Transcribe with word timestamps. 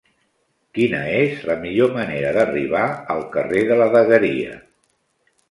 Quina 0.77 1.01
és 1.17 1.43
la 1.49 1.57
millor 1.65 1.93
manera 1.97 2.31
d'arribar 2.39 2.83
al 3.17 3.23
carrer 3.37 3.63
de 3.75 3.79
la 3.83 3.91
Dagueria? 3.99 4.59